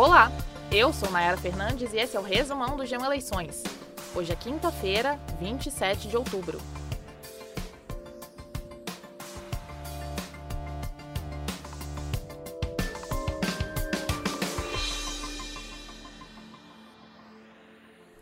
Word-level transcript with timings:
Olá, 0.00 0.30
eu 0.70 0.92
sou 0.92 1.10
Nayara 1.10 1.36
Fernandes 1.36 1.92
e 1.92 1.96
esse 1.96 2.16
é 2.16 2.20
o 2.20 2.22
resumão 2.22 2.76
do 2.76 2.84
G1 2.84 3.04
Eleições. 3.04 3.64
Hoje 4.14 4.32
é 4.32 4.36
quinta-feira, 4.36 5.18
27 5.40 6.06
de 6.06 6.16
outubro. 6.16 6.60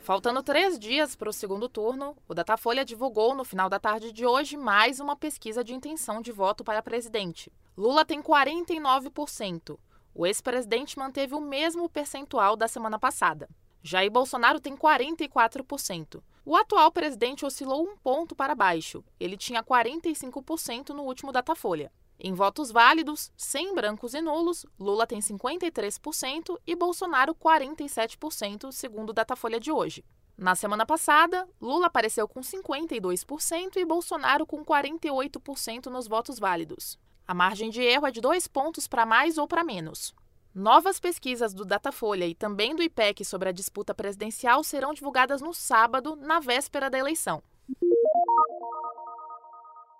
Faltando 0.00 0.42
três 0.42 0.78
dias 0.78 1.14
para 1.14 1.28
o 1.28 1.32
segundo 1.32 1.68
turno, 1.68 2.16
o 2.26 2.32
Datafolha 2.32 2.86
divulgou 2.86 3.34
no 3.34 3.44
final 3.44 3.68
da 3.68 3.78
tarde 3.78 4.12
de 4.12 4.24
hoje 4.24 4.56
mais 4.56 4.98
uma 4.98 5.14
pesquisa 5.14 5.62
de 5.62 5.74
intenção 5.74 6.22
de 6.22 6.32
voto 6.32 6.64
para 6.64 6.80
presidente. 6.80 7.52
Lula 7.76 8.02
tem 8.02 8.22
49%. 8.22 9.78
O 10.18 10.24
ex-presidente 10.24 10.98
manteve 10.98 11.34
o 11.34 11.40
mesmo 11.42 11.90
percentual 11.90 12.56
da 12.56 12.66
semana 12.66 12.98
passada. 12.98 13.50
Jair 13.82 14.10
Bolsonaro 14.10 14.58
tem 14.58 14.74
44%. 14.74 16.22
O 16.42 16.56
atual 16.56 16.90
presidente 16.90 17.44
oscilou 17.44 17.84
um 17.86 17.98
ponto 17.98 18.34
para 18.34 18.54
baixo. 18.54 19.04
Ele 19.20 19.36
tinha 19.36 19.62
45% 19.62 20.88
no 20.94 21.02
último 21.02 21.32
Datafolha. 21.32 21.92
Em 22.18 22.32
votos 22.32 22.72
válidos, 22.72 23.30
sem 23.36 23.74
brancos 23.74 24.14
e 24.14 24.22
nulos, 24.22 24.64
Lula 24.80 25.06
tem 25.06 25.18
53% 25.18 26.58
e 26.66 26.74
Bolsonaro 26.74 27.34
47%, 27.34 28.72
segundo 28.72 29.10
o 29.10 29.12
Datafolha 29.12 29.60
de 29.60 29.70
hoje. 29.70 30.02
Na 30.34 30.54
semana 30.54 30.86
passada, 30.86 31.46
Lula 31.60 31.88
apareceu 31.88 32.26
com 32.26 32.40
52% 32.40 33.76
e 33.76 33.84
Bolsonaro 33.84 34.46
com 34.46 34.64
48% 34.64 35.86
nos 35.86 36.08
votos 36.08 36.38
válidos. 36.38 36.98
A 37.28 37.34
margem 37.34 37.70
de 37.70 37.82
erro 37.82 38.06
é 38.06 38.12
de 38.12 38.20
dois 38.20 38.46
pontos 38.46 38.86
para 38.86 39.04
mais 39.04 39.36
ou 39.36 39.48
para 39.48 39.64
menos. 39.64 40.14
Novas 40.54 41.00
pesquisas 41.00 41.52
do 41.52 41.64
Datafolha 41.64 42.24
e 42.24 42.36
também 42.36 42.76
do 42.76 42.84
IPEC 42.84 43.24
sobre 43.24 43.48
a 43.48 43.52
disputa 43.52 43.92
presidencial 43.92 44.62
serão 44.62 44.94
divulgadas 44.94 45.42
no 45.42 45.52
sábado, 45.52 46.14
na 46.14 46.38
véspera 46.38 46.88
da 46.88 46.96
eleição. 46.96 47.42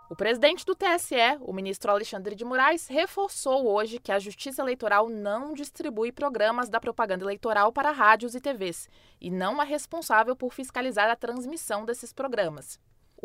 O 0.09 0.15
presidente 0.15 0.65
do 0.65 0.77
TSE, 0.77 1.17
o 1.41 1.53
ministro 1.53 1.91
Alexandre 1.91 2.37
de 2.37 2.45
Moraes, 2.45 2.87
reforçou 2.87 3.67
hoje 3.67 3.99
que 3.99 4.13
a 4.13 4.21
Justiça 4.21 4.63
Eleitoral 4.63 5.09
não 5.09 5.53
distribui 5.53 6.13
programas 6.13 6.69
da 6.69 6.79
propaganda 6.79 7.25
eleitoral 7.25 7.73
para 7.73 7.91
rádios 7.91 8.37
e 8.37 8.41
TVs 8.41 8.89
e 9.21 9.33
não 9.33 9.61
é 9.61 9.65
responsável 9.65 10.37
por 10.37 10.55
fiscalizar 10.55 11.11
a 11.11 11.17
transmissão 11.17 11.85
desses 11.85 12.13
programas. 12.13 12.79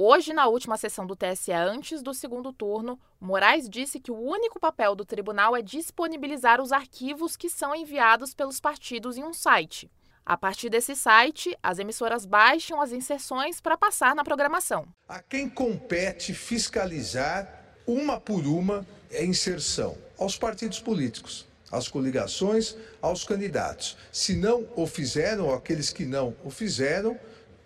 Hoje, 0.04 0.34
na 0.34 0.48
última 0.48 0.78
sessão 0.78 1.06
do 1.06 1.16
TSE, 1.16 1.52
antes 1.52 2.02
do 2.02 2.12
segundo 2.12 2.52
turno, 2.52 3.00
Moraes 3.20 3.70
disse 3.70 4.00
que 4.00 4.10
o 4.10 4.20
único 4.20 4.60
papel 4.60 4.96
do 4.96 5.06
tribunal 5.06 5.56
é 5.56 5.62
disponibilizar 5.62 6.60
os 6.60 6.72
arquivos 6.72 7.38
que 7.38 7.48
são 7.48 7.76
enviados 7.76 8.34
pelos 8.34 8.60
partidos 8.60 9.16
em 9.16 9.24
um 9.24 9.32
site. 9.32 9.92
A 10.26 10.36
partir 10.36 10.72
desse 10.72 10.96
site, 10.96 11.56
as 11.62 11.78
emissoras 11.78 12.26
baixam 12.26 12.82
as 12.82 12.92
inserções 12.92 13.62
para 13.62 13.78
passar 13.78 14.16
na 14.16 14.24
programação. 14.24 14.88
A 15.08 15.22
quem 15.22 15.48
compete 15.48 16.34
fiscalizar 16.34 17.48
uma 17.86 18.20
por 18.20 18.48
uma 18.48 18.84
a 19.14 19.22
inserção? 19.22 19.96
Aos 20.18 20.36
partidos 20.36 20.80
políticos, 20.80 21.46
às 21.72 21.88
coligações, 21.88 22.76
aos 23.00 23.24
candidatos. 23.24 23.96
Se 24.12 24.36
não 24.36 24.68
o 24.76 24.88
fizeram, 24.88 25.54
aqueles 25.54 25.94
que 25.94 26.08
não 26.08 26.36
o 26.44 26.50
fizeram, 26.50 27.20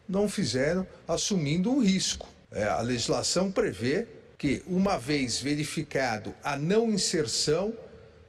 não 0.08 0.30
fizeram, 0.30 0.86
assumindo 1.08 1.72
o 1.74 1.80
risco. 1.80 2.28
É, 2.52 2.64
a 2.64 2.82
legislação 2.82 3.52
prevê 3.52 4.08
que, 4.38 4.64
uma 4.68 4.98
vez 4.98 5.40
verificado 5.40 6.34
a 6.44 6.56
não 6.56 6.90
inserção, 6.90 7.74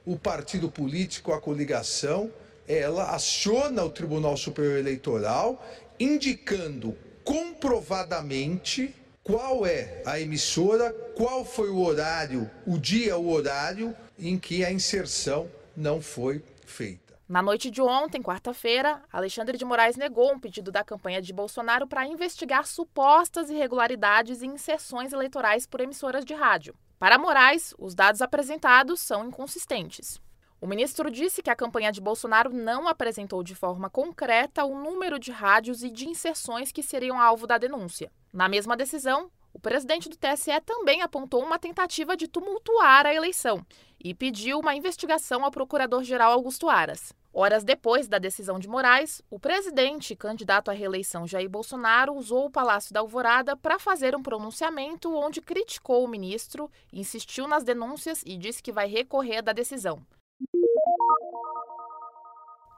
o 0.05 0.17
partido 0.17 0.69
político, 0.69 1.33
a 1.33 1.41
coligação, 1.41 2.31
ela 2.67 3.11
aciona 3.15 3.83
o 3.83 3.89
Tribunal 3.89 4.35
Superior 4.35 4.77
Eleitoral 4.77 5.65
indicando 5.99 6.95
comprovadamente 7.23 8.93
qual 9.23 9.65
é 9.65 10.01
a 10.05 10.19
emissora, 10.19 10.91
qual 11.15 11.43
foi 11.43 11.69
o 11.69 11.79
horário, 11.79 12.49
o 12.65 12.77
dia, 12.77 13.17
o 13.17 13.29
horário 13.29 13.95
em 14.17 14.37
que 14.37 14.63
a 14.63 14.71
inserção 14.71 15.49
não 15.75 16.01
foi 16.01 16.41
feita. 16.65 17.06
Na 17.27 17.41
noite 17.41 17.69
de 17.69 17.81
ontem, 17.81 18.23
quarta-feira, 18.23 19.03
Alexandre 19.11 19.57
de 19.57 19.65
Moraes 19.65 19.97
negou 19.97 20.31
um 20.31 20.39
pedido 20.39 20.71
da 20.71 20.81
campanha 20.81 21.21
de 21.21 21.33
Bolsonaro 21.33 21.85
para 21.85 22.07
investigar 22.07 22.65
supostas 22.65 23.49
irregularidades 23.49 24.41
em 24.41 24.53
inserções 24.53 25.11
eleitorais 25.11 25.67
por 25.67 25.81
emissoras 25.81 26.23
de 26.23 26.33
rádio. 26.33 26.73
Para 26.97 27.17
Moraes, 27.17 27.75
os 27.77 27.93
dados 27.93 28.21
apresentados 28.21 29.01
são 29.01 29.27
inconsistentes. 29.27 30.21
O 30.61 30.65
ministro 30.65 31.11
disse 31.11 31.43
que 31.43 31.49
a 31.49 31.55
campanha 31.55 31.91
de 31.91 31.99
Bolsonaro 31.99 32.49
não 32.49 32.87
apresentou 32.87 33.43
de 33.43 33.53
forma 33.53 33.89
concreta 33.89 34.63
o 34.63 34.81
número 34.81 35.19
de 35.19 35.29
rádios 35.29 35.83
e 35.83 35.89
de 35.89 36.07
inserções 36.07 36.71
que 36.71 36.81
seriam 36.81 37.19
alvo 37.19 37.45
da 37.45 37.57
denúncia. 37.57 38.09
Na 38.31 38.47
mesma 38.47 38.77
decisão, 38.77 39.29
o 39.57 39.59
presidente 39.59 40.07
do 40.07 40.15
TSE 40.15 40.51
também 40.63 41.01
apontou 41.01 41.43
uma 41.43 41.57
tentativa 41.57 42.15
de 42.15 42.27
tumultuar 42.27 43.07
a 43.07 43.13
eleição 43.13 43.65
e 43.99 44.13
pediu 44.13 44.59
uma 44.59 44.75
investigação 44.75 45.43
ao 45.43 45.49
procurador-geral 45.49 46.31
Augusto 46.31 46.69
Aras. 46.69 47.11
Horas 47.33 47.63
depois 47.63 48.07
da 48.07 48.19
decisão 48.19 48.59
de 48.59 48.67
Moraes, 48.67 49.19
o 49.31 49.39
presidente 49.39 50.15
candidato 50.15 50.69
à 50.69 50.75
reeleição 50.75 51.25
Jair 51.25 51.49
Bolsonaro 51.49 52.13
usou 52.13 52.45
o 52.45 52.51
Palácio 52.51 52.93
da 52.93 52.99
Alvorada 52.99 53.57
para 53.57 53.79
fazer 53.79 54.15
um 54.15 54.21
pronunciamento 54.21 55.11
onde 55.15 55.41
criticou 55.41 56.05
o 56.05 56.07
ministro, 56.07 56.69
insistiu 56.93 57.47
nas 57.47 57.63
denúncias 57.63 58.21
e 58.27 58.37
disse 58.37 58.61
que 58.61 58.71
vai 58.71 58.87
recorrer 58.87 59.41
da 59.41 59.53
decisão. 59.53 60.05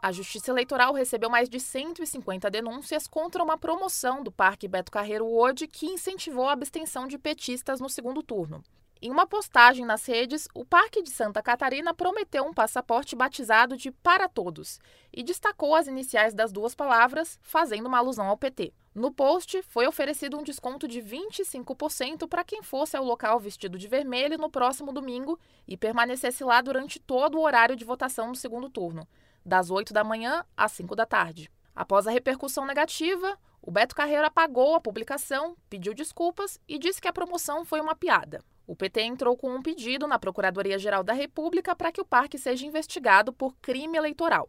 A 0.02 0.14
Justiça 0.14 0.52
Eleitoral 0.52 0.94
recebeu 0.94 1.30
mais 1.30 1.50
de 1.50 1.60
150 1.60 2.50
denúncias 2.50 3.06
contra 3.06 3.44
uma 3.44 3.58
promoção 3.58 4.24
do 4.24 4.32
Parque 4.32 4.66
Beto 4.66 4.90
Carreiro 4.90 5.26
World 5.26 5.68
que 5.68 5.88
incentivou 5.88 6.48
a 6.48 6.54
abstenção 6.54 7.06
de 7.06 7.18
petistas 7.18 7.82
no 7.82 7.90
segundo 7.90 8.24
turno. 8.24 8.64
Em 9.02 9.12
uma 9.12 9.28
postagem 9.28 9.86
nas 9.86 10.06
redes, 10.06 10.48
o 10.54 10.64
Parque 10.64 11.04
de 11.04 11.10
Santa 11.10 11.44
Catarina 11.44 11.94
prometeu 11.94 12.46
um 12.46 12.54
passaporte 12.54 13.14
batizado 13.14 13.76
de 13.76 13.92
Para 13.92 14.30
Todos 14.30 14.80
e 15.12 15.22
destacou 15.22 15.76
as 15.76 15.88
iniciais 15.88 16.34
das 16.34 16.54
duas 16.54 16.74
palavras, 16.74 17.38
fazendo 17.42 17.88
uma 17.88 17.98
alusão 17.98 18.28
ao 18.28 18.38
PT. 18.38 18.74
No 18.96 19.12
post, 19.12 19.62
foi 19.64 19.86
oferecido 19.86 20.38
um 20.38 20.44
desconto 20.44 20.88
de 20.88 21.02
25% 21.02 22.26
para 22.26 22.46
quem 22.46 22.64
fosse 22.64 22.96
ao 22.96 23.04
local 23.04 23.38
vestido 23.38 23.78
de 23.78 23.88
vermelho 23.88 24.38
no 24.38 24.50
próximo 24.50 24.94
domingo 24.94 25.38
e 25.68 25.76
permanecesse 25.76 26.44
lá 26.44 26.62
durante 26.62 27.00
todo 27.00 27.38
o 27.38 27.42
horário 27.42 27.76
de 27.76 27.84
votação 27.84 28.30
no 28.30 28.36
segundo 28.36 28.70
turno 28.70 29.06
das 29.46 29.70
8 29.70 29.94
da 29.94 30.04
manhã 30.04 30.44
às 30.56 30.72
5 30.74 30.96
da 30.96 31.06
tarde. 31.06 31.50
Após 31.76 32.08
a 32.08 32.12
repercussão 32.12 32.66
negativa, 32.66 33.38
o 33.62 33.72
Beto 33.72 33.96
Carreiro 33.96 34.26
apagou 34.26 34.76
a 34.76 34.82
publicação, 34.82 35.56
pediu 35.70 35.94
desculpas 35.94 36.60
e 36.68 36.78
disse 36.80 37.02
que 37.02 37.08
a 37.08 37.14
promoção 37.14 37.64
foi 37.64 37.80
uma 37.80 37.96
piada. 37.96 38.44
O 38.66 38.76
PT 38.76 39.02
entrou 39.02 39.36
com 39.36 39.50
um 39.50 39.62
pedido 39.62 40.08
na 40.08 40.20
Procuradoria-Geral 40.20 41.04
da 41.04 41.14
República 41.14 41.76
para 41.76 41.92
que 41.92 42.00
o 42.00 42.06
parque 42.06 42.38
seja 42.38 42.66
investigado 42.66 43.34
por 43.34 43.56
crime 43.62 43.98
eleitoral. 43.98 44.48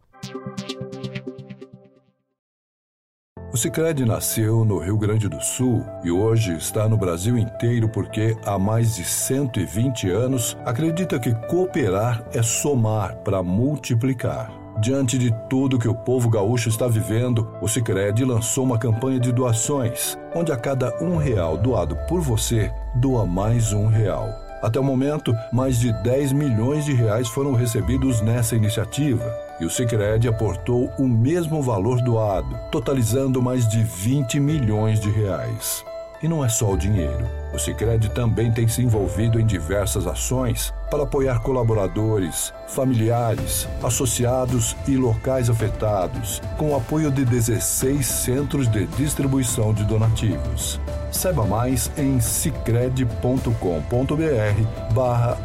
O 3.53 3.57
Sicredi 3.57 4.05
nasceu 4.05 4.65
no 4.65 4.79
Rio 4.79 4.97
Grande 4.97 5.29
do 5.29 5.41
Sul 5.41 5.85
e 6.05 6.11
hoje 6.11 6.57
está 6.57 6.89
no 6.89 6.97
Brasil 6.97 7.37
inteiro 7.37 7.89
porque 7.89 8.37
há 8.45 8.59
mais 8.59 8.95
de 8.95 9.05
120 9.05 10.09
anos 10.09 10.57
acredita 10.65 11.19
que 11.19 11.35
cooperar 11.49 12.25
é 12.33 12.43
somar 12.43 13.17
para 13.25 13.43
multiplicar. 13.43 14.60
Diante 14.81 15.19
de 15.19 15.31
tudo 15.47 15.79
que 15.79 15.87
o 15.87 15.95
povo 15.95 16.31
gaúcho 16.31 16.71
está 16.71 16.89
vivendo, 16.89 17.47
o 17.61 17.69
Sicredi 17.69 18.25
lançou 18.25 18.65
uma 18.65 18.79
campanha 18.79 19.21
de 19.21 19.31
doações, 19.31 20.17
onde 20.35 20.53
a 20.53 20.57
cada 20.57 20.97
um 21.05 21.19
real 21.19 21.59
doado 21.59 21.95
por 22.09 22.23
você, 22.23 22.73
doa 22.95 23.27
mais 23.27 23.75
um 23.75 23.89
real. 23.89 24.31
Até 24.63 24.81
o 24.81 24.85
momento, 24.85 25.35
mais 25.53 25.79
de 25.79 25.93
10 26.03 26.33
milhões 26.33 26.87
de 26.87 26.95
reais 26.95 27.29
foram 27.29 27.53
recebidos 27.53 28.23
nessa 28.23 28.57
iniciativa 28.57 29.31
e 29.61 29.67
o 29.67 29.71
Sicredi 29.71 30.27
aportou 30.29 30.91
o 30.99 31.07
mesmo 31.07 31.61
valor 31.61 32.01
doado, 32.01 32.59
totalizando 32.73 33.43
mais 33.43 33.69
de 33.69 33.83
20 33.83 34.41
milhões 34.41 34.99
de 34.99 35.11
reais. 35.11 35.85
E 36.23 36.29
não 36.29 36.45
é 36.45 36.49
só 36.49 36.71
o 36.71 36.77
dinheiro. 36.77 37.27
O 37.53 37.59
Sicredi 37.59 38.11
também 38.11 38.53
tem 38.53 38.69
se 38.69 38.83
envolvido 38.83 39.41
em 39.41 39.47
diversas 39.47 40.07
ações 40.07 40.73
para 40.91 41.05
apoiar 41.05 41.41
colaboradores, 41.41 42.53
familiares, 42.69 43.67
associados 43.83 44.77
e 44.87 44.97
locais 44.97 45.49
afetados, 45.49 46.43
com 46.59 46.71
o 46.71 46.77
apoio 46.77 47.11
de 47.11 47.25
16 47.25 48.07
centros 48.07 48.69
de 48.69 48.87
distribuição 48.87 49.73
de 49.73 49.85
donativos. 49.85 50.79
Saiba 51.11 51.45
mais 51.45 51.91
em 51.97 52.21
cicred.com.br 52.21 54.95
barra. 54.95 55.39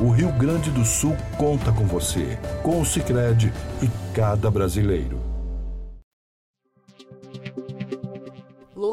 O 0.00 0.10
Rio 0.10 0.32
Grande 0.32 0.70
do 0.70 0.84
Sul 0.84 1.16
conta 1.36 1.72
com 1.72 1.84
você, 1.84 2.38
com 2.62 2.80
o 2.80 2.84
Cicred 2.84 3.52
e 3.82 3.88
cada 4.14 4.50
brasileiro. 4.50 5.27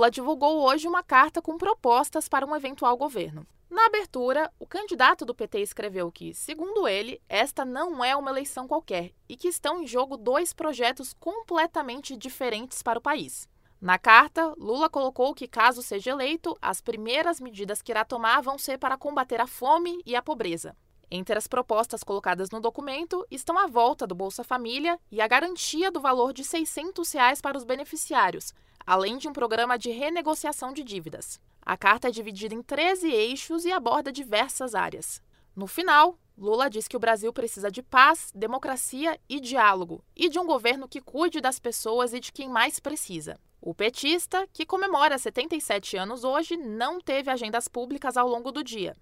Lula 0.06 0.12
divulgou 0.12 0.62
hoje 0.62 0.88
uma 0.88 1.02
carta 1.02 1.42
com 1.42 1.58
propostas 1.58 2.30
para 2.30 2.46
um 2.46 2.56
eventual 2.56 2.96
governo. 2.96 3.44
Na 3.68 3.88
abertura, 3.88 4.52
o 4.60 4.66
candidato 4.68 5.26
do 5.26 5.34
PT 5.34 5.62
escreveu 5.62 6.12
que, 6.12 6.32
segundo 6.32 6.88
ele, 6.88 7.20
esta 7.28 7.66
não 7.66 8.04
é 8.04 8.16
uma 8.16 8.30
eleição 8.30 8.68
qualquer 8.68 9.14
e 9.28 9.36
que 9.36 9.48
estão 9.48 9.82
em 9.82 9.88
jogo 9.88 10.16
dois 10.16 10.54
projetos 10.54 11.12
completamente 11.20 12.16
diferentes 12.16 12.84
para 12.84 13.00
o 13.00 13.02
país. 13.02 13.50
Na 13.82 13.98
carta, 13.98 14.54
Lula 14.60 14.88
colocou 14.92 15.34
que, 15.34 15.48
caso 15.48 15.82
seja 15.82 16.12
eleito, 16.12 16.56
as 16.62 16.82
primeiras 16.82 17.40
medidas 17.40 17.82
que 17.82 17.92
irá 17.92 18.06
tomar 18.06 18.42
vão 18.42 18.60
ser 18.60 18.78
para 18.78 18.98
combater 18.98 19.42
a 19.42 19.48
fome 19.48 20.04
e 20.06 20.16
a 20.16 20.22
pobreza. 20.22 20.78
Entre 21.10 21.36
as 21.36 21.48
propostas 21.48 22.04
colocadas 22.04 22.52
no 22.52 22.60
documento 22.60 23.26
estão 23.32 23.58
a 23.58 23.66
volta 23.66 24.06
do 24.06 24.14
Bolsa 24.14 24.44
Família 24.44 25.00
e 25.12 25.20
a 25.20 25.28
garantia 25.28 25.90
do 25.90 26.00
valor 26.00 26.32
de 26.32 26.44
600 26.44 27.12
reais 27.12 27.42
para 27.42 27.58
os 27.58 27.64
beneficiários, 27.64 28.54
além 28.86 29.18
de 29.18 29.28
um 29.28 29.34
programa 29.34 29.78
de 29.78 29.90
renegociação 29.90 30.72
de 30.72 30.84
dívidas. 30.84 31.40
A 31.62 31.76
carta 31.76 32.10
é 32.10 32.12
dividida 32.12 32.54
em 32.54 32.62
13 32.62 33.10
eixos 33.12 33.66
e 33.66 33.72
aborda 33.72 34.12
diversas 34.12 34.76
áreas. 34.76 35.22
No 35.56 35.68
final, 35.68 36.20
Lula 36.38 36.70
diz 36.70 36.88
que 36.88 36.98
o 36.98 37.00
Brasil 37.00 37.32
precisa 37.32 37.72
de 37.72 37.82
paz, 37.82 38.32
democracia 38.36 39.20
e 39.28 39.40
diálogo, 39.40 40.04
e 40.16 40.30
de 40.30 40.38
um 40.38 40.46
governo 40.46 40.88
que 40.88 41.02
cuide 41.02 41.40
das 41.40 41.60
pessoas 41.60 42.14
e 42.14 42.20
de 42.20 42.32
quem 42.32 42.50
mais 42.50 42.80
precisa. 42.80 43.40
O 43.62 43.74
petista, 43.74 44.48
que 44.54 44.66
comemora 44.66 45.18
77 45.18 45.98
anos 45.98 46.24
hoje, 46.24 46.56
não 46.56 47.00
teve 47.00 47.32
agendas 47.32 47.68
públicas 47.68 48.16
ao 48.18 48.28
longo 48.28 48.52
do 48.52 48.64
dia. 48.64 48.96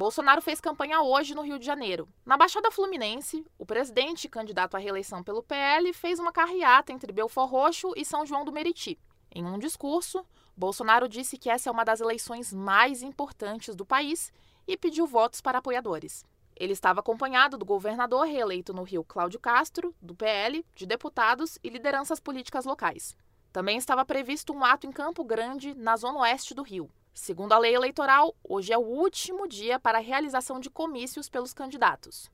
Bolsonaro 0.00 0.40
fez 0.40 0.62
campanha 0.62 1.02
hoje 1.02 1.34
no 1.34 1.42
Rio 1.42 1.58
de 1.58 1.66
Janeiro. 1.66 2.08
Na 2.24 2.34
Baixada 2.34 2.70
Fluminense, 2.70 3.44
o 3.58 3.66
presidente, 3.66 4.30
candidato 4.30 4.74
à 4.74 4.78
reeleição 4.78 5.22
pelo 5.22 5.42
PL, 5.42 5.92
fez 5.92 6.18
uma 6.18 6.32
carreata 6.32 6.90
entre 6.90 7.12
Belfor 7.12 7.46
Roxo 7.46 7.92
e 7.94 8.02
São 8.02 8.24
João 8.24 8.42
do 8.42 8.50
Meriti. 8.50 8.98
Em 9.30 9.44
um 9.44 9.58
discurso, 9.58 10.24
Bolsonaro 10.56 11.06
disse 11.06 11.36
que 11.36 11.50
essa 11.50 11.68
é 11.68 11.70
uma 11.70 11.84
das 11.84 12.00
eleições 12.00 12.50
mais 12.50 13.02
importantes 13.02 13.76
do 13.76 13.84
país 13.84 14.32
e 14.66 14.74
pediu 14.74 15.06
votos 15.06 15.42
para 15.42 15.58
apoiadores. 15.58 16.24
Ele 16.56 16.72
estava 16.72 17.00
acompanhado 17.00 17.58
do 17.58 17.66
governador 17.66 18.24
reeleito 18.24 18.72
no 18.72 18.84
Rio, 18.84 19.04
Cláudio 19.04 19.38
Castro, 19.38 19.94
do 20.00 20.14
PL, 20.14 20.64
de 20.74 20.86
deputados 20.86 21.58
e 21.62 21.68
lideranças 21.68 22.18
políticas 22.18 22.64
locais. 22.64 23.14
Também 23.52 23.76
estava 23.76 24.02
previsto 24.06 24.54
um 24.54 24.64
ato 24.64 24.86
em 24.86 24.92
Campo 24.92 25.22
Grande, 25.22 25.74
na 25.74 25.94
zona 25.94 26.20
oeste 26.20 26.54
do 26.54 26.62
Rio. 26.62 26.90
Segundo 27.20 27.52
a 27.52 27.58
lei 27.58 27.74
eleitoral, 27.74 28.34
hoje 28.42 28.72
é 28.72 28.78
o 28.78 28.80
último 28.80 29.46
dia 29.46 29.78
para 29.78 29.98
a 29.98 30.00
realização 30.00 30.58
de 30.58 30.70
comícios 30.70 31.28
pelos 31.28 31.52
candidatos. 31.52 32.30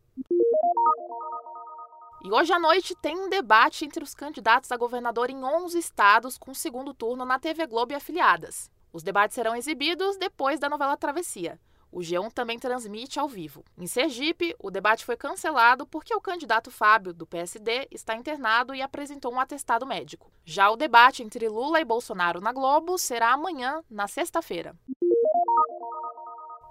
E 2.24 2.30
hoje 2.30 2.52
à 2.52 2.58
noite 2.60 2.94
tem 3.02 3.18
um 3.18 3.28
debate 3.28 3.84
entre 3.84 4.04
os 4.04 4.14
candidatos 4.14 4.70
a 4.70 4.76
governador 4.76 5.28
em 5.28 5.42
11 5.42 5.76
estados 5.76 6.38
com 6.38 6.54
segundo 6.54 6.94
turno 6.94 7.24
na 7.24 7.36
TV 7.36 7.66
Globo 7.66 7.90
e 7.90 7.94
afiliadas. 7.96 8.70
Os 8.92 9.02
debates 9.02 9.34
serão 9.34 9.56
exibidos 9.56 10.16
depois 10.18 10.60
da 10.60 10.68
novela 10.68 10.96
Travessia. 10.96 11.58
O 11.90 12.00
G1 12.00 12.32
também 12.32 12.58
transmite 12.58 13.18
ao 13.18 13.28
vivo. 13.28 13.64
Em 13.78 13.86
Sergipe, 13.86 14.54
o 14.58 14.70
debate 14.70 15.04
foi 15.04 15.16
cancelado 15.16 15.86
porque 15.86 16.14
o 16.14 16.20
candidato 16.20 16.70
Fábio, 16.70 17.12
do 17.12 17.26
PSD, 17.26 17.88
está 17.90 18.14
internado 18.14 18.74
e 18.74 18.82
apresentou 18.82 19.32
um 19.32 19.40
atestado 19.40 19.86
médico. 19.86 20.30
Já 20.44 20.70
o 20.70 20.76
debate 20.76 21.22
entre 21.22 21.48
Lula 21.48 21.80
e 21.80 21.84
Bolsonaro 21.84 22.40
na 22.40 22.52
Globo 22.52 22.98
será 22.98 23.32
amanhã, 23.32 23.82
na 23.90 24.06
sexta-feira. 24.08 24.76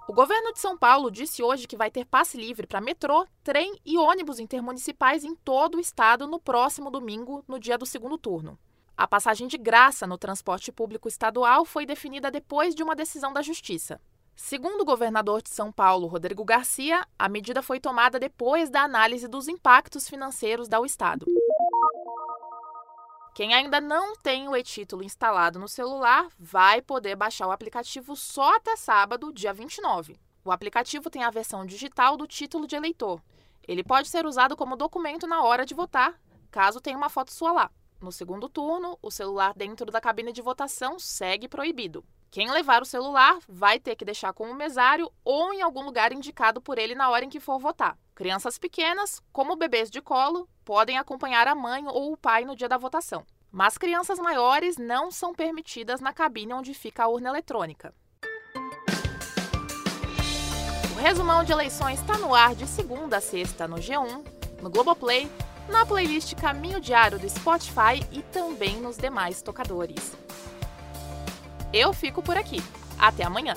O 0.08 0.14
governo 0.14 0.54
de 0.54 0.60
São 0.60 0.78
Paulo 0.78 1.10
disse 1.10 1.42
hoje 1.42 1.66
que 1.66 1.76
vai 1.76 1.90
ter 1.90 2.06
passe 2.06 2.38
livre 2.38 2.68
para 2.68 2.80
metrô, 2.80 3.26
trem 3.44 3.80
e 3.84 3.98
ônibus 3.98 4.38
intermunicipais 4.38 5.24
em 5.24 5.34
todo 5.36 5.76
o 5.76 5.80
estado 5.80 6.28
no 6.28 6.40
próximo 6.40 6.92
domingo, 6.92 7.44
no 7.48 7.60
dia 7.60 7.76
do 7.76 7.88
segundo 7.88 8.16
turno. 8.16 8.60
A 8.96 9.08
passagem 9.08 9.48
de 9.48 9.58
graça 9.58 10.06
no 10.06 10.18
transporte 10.18 10.72
público 10.72 11.08
estadual 11.08 11.66
foi 11.66 11.86
definida 11.86 12.30
depois 12.30 12.76
de 12.76 12.84
uma 12.84 12.96
decisão 12.96 13.34
da 13.34 13.42
Justiça. 13.42 14.00
Segundo 14.36 14.82
o 14.82 14.86
governador 14.86 15.42
de 15.42 15.50
São 15.50 15.72
Paulo, 15.72 16.08
Rodrigo 16.08 16.44
Garcia, 16.44 17.08
a 17.18 17.30
medida 17.30 17.62
foi 17.62 17.80
tomada 17.80 18.20
depois 18.20 18.70
da 18.70 18.82
análise 18.82 19.28
dos 19.30 19.48
impactos 19.48 20.10
financeiros 20.10 20.68
do 20.68 20.86
Estado. 20.86 21.26
Quem 23.34 23.54
ainda 23.54 23.80
não 23.80 24.16
tem 24.18 24.48
o 24.48 24.56
e-título 24.56 25.04
instalado 25.04 25.58
no 25.58 25.68
celular 25.68 26.28
vai 26.38 26.82
poder 26.82 27.16
baixar 27.16 27.48
o 27.48 27.52
aplicativo 27.52 28.16
só 28.16 28.56
até 28.56 28.76
sábado, 28.76 29.32
dia 29.34 29.54
29. 29.54 30.20
O 30.44 30.52
aplicativo 30.52 31.10
tem 31.10 31.24
a 31.24 31.32
versão 31.32 31.66
digital 31.66 32.18
do 32.18 32.28
título 32.28 32.68
de 32.68 32.76
eleitor. 32.76 33.22
Ele 33.68 33.84
pode 33.84 34.10
ser 34.10 34.26
usado 34.26 34.56
como 34.56 34.76
documento 34.76 35.26
na 35.26 35.44
hora 35.44 35.66
de 35.66 35.74
votar, 35.74 36.14
caso 36.52 36.82
tenha 36.82 36.98
uma 36.98 37.10
foto 37.10 37.32
sua 37.32 37.52
lá. 37.52 37.72
No 38.02 38.12
segundo 38.12 38.48
turno, 38.48 39.00
o 39.02 39.10
celular 39.10 39.54
dentro 39.56 39.92
da 39.92 40.00
cabine 40.02 40.32
de 40.32 40.42
votação 40.42 41.00
segue 41.00 41.48
proibido. 41.48 42.06
Quem 42.36 42.52
levar 42.52 42.82
o 42.82 42.86
celular 42.86 43.40
vai 43.48 43.80
ter 43.80 43.96
que 43.96 44.04
deixar 44.04 44.34
com 44.34 44.52
o 44.52 44.54
mesário 44.54 45.10
ou 45.24 45.54
em 45.54 45.62
algum 45.62 45.86
lugar 45.86 46.12
indicado 46.12 46.60
por 46.60 46.78
ele 46.78 46.94
na 46.94 47.10
hora 47.10 47.24
em 47.24 47.30
que 47.30 47.40
for 47.40 47.58
votar. 47.58 47.98
Crianças 48.14 48.58
pequenas, 48.58 49.22
como 49.32 49.56
bebês 49.56 49.90
de 49.90 50.02
colo, 50.02 50.46
podem 50.66 50.98
acompanhar 50.98 51.48
a 51.48 51.56
mãe 51.56 51.86
ou 51.88 52.12
o 52.12 52.18
pai 52.18 52.44
no 52.44 52.54
dia 52.54 52.68
da 52.68 52.78
votação. 52.78 53.26
Mas 53.50 53.78
crianças 53.78 54.20
maiores 54.20 54.76
não 54.76 55.12
são 55.12 55.34
permitidas 55.34 56.02
na 56.02 56.12
cabine 56.12 56.52
onde 56.52 56.74
fica 56.74 57.06
a 57.06 57.08
urna 57.08 57.30
eletrônica. 57.30 57.94
O 60.94 61.00
resumão 61.00 61.42
de 61.42 61.54
eleições 61.54 62.02
está 62.02 62.18
no 62.18 62.36
ar 62.36 62.54
de 62.54 62.68
segunda 62.68 63.16
a 63.16 63.22
sexta 63.22 63.66
no 63.66 63.78
G1, 63.78 64.26
no 64.62 64.70
Globoplay, 64.70 65.32
na 65.70 65.86
playlist 65.86 66.36
Caminho 66.36 66.82
Diário 66.82 67.18
do 67.18 67.30
Spotify 67.30 68.06
e 68.12 68.22
também 68.24 68.82
nos 68.82 68.98
demais 68.98 69.42
tocadores. 69.42 70.25
Eu 71.76 71.92
fico 71.92 72.24
por 72.24 72.38
aqui. 72.38 72.64
Até 72.98 73.26
amanhã! 73.26 73.54